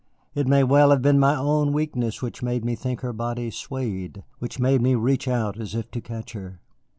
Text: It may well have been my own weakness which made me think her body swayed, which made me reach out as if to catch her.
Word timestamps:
It 0.33 0.47
may 0.47 0.63
well 0.63 0.89
have 0.89 1.03
been 1.03 1.19
my 1.19 1.35
own 1.35 1.73
weakness 1.73 2.23
which 2.23 2.41
made 2.41 2.65
me 2.65 2.73
think 2.73 3.01
her 3.01 3.13
body 3.13 3.51
swayed, 3.51 4.23
which 4.39 4.57
made 4.57 4.81
me 4.81 4.95
reach 4.95 5.27
out 5.27 5.59
as 5.59 5.75
if 5.75 5.91
to 5.91 6.01
catch 6.01 6.33
her. 6.33 6.59